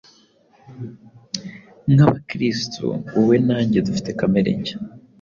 Nkabakristo, 1.93 2.85
wowe 3.13 3.35
na 3.47 3.57
njye 3.65 3.79
dufite 3.87 4.09
kamere 4.19 4.49
nshya, 4.59 4.77